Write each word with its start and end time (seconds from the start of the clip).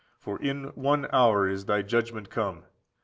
for 0.19 0.41
in 0.41 0.63
one 0.73 1.05
hour 1.13 1.47
is 1.47 1.65
thy 1.65 1.83
judgment 1.83 2.31
come. 2.31 2.63